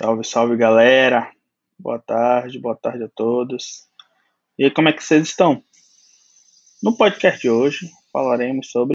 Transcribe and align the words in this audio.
Salve, 0.00 0.22
salve 0.22 0.56
galera! 0.56 1.28
Boa 1.76 1.98
tarde, 1.98 2.60
boa 2.60 2.76
tarde 2.76 3.02
a 3.02 3.08
todos. 3.08 3.88
E 4.56 4.70
como 4.70 4.88
é 4.88 4.92
que 4.92 5.02
vocês 5.02 5.26
estão? 5.26 5.60
No 6.80 6.96
podcast 6.96 7.40
de 7.40 7.50
hoje 7.50 7.90
falaremos 8.12 8.70
sobre 8.70 8.86